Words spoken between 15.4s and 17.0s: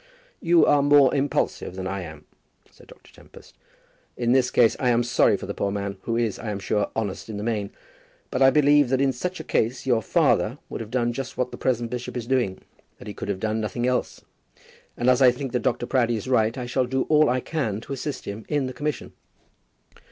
that Dr. Proudie is right I shall